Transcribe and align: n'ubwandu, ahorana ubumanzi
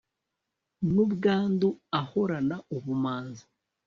n'ubwandu, 0.91 1.67
ahorana 2.01 2.55
ubumanzi 2.77 3.43